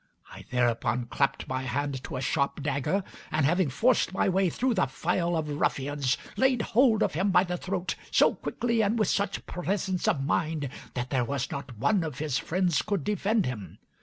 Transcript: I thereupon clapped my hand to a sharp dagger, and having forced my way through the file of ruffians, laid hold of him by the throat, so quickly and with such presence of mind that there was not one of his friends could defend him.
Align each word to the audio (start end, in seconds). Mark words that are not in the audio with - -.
I 0.31 0.45
thereupon 0.49 1.05
clapped 1.05 1.47
my 1.47 1.61
hand 1.61 2.03
to 2.05 2.17
a 2.17 2.21
sharp 2.21 2.63
dagger, 2.63 3.03
and 3.31 3.45
having 3.45 3.69
forced 3.69 4.13
my 4.15 4.27
way 4.27 4.49
through 4.49 4.73
the 4.73 4.87
file 4.87 5.35
of 5.35 5.47
ruffians, 5.61 6.17
laid 6.35 6.63
hold 6.73 7.03
of 7.03 7.13
him 7.13 7.29
by 7.29 7.43
the 7.43 7.55
throat, 7.55 7.93
so 8.09 8.33
quickly 8.33 8.81
and 8.81 8.97
with 8.97 9.09
such 9.09 9.45
presence 9.45 10.07
of 10.07 10.23
mind 10.25 10.69
that 10.95 11.11
there 11.11 11.23
was 11.23 11.51
not 11.51 11.77
one 11.77 12.03
of 12.03 12.17
his 12.17 12.39
friends 12.39 12.81
could 12.81 13.03
defend 13.03 13.45
him. 13.45 13.77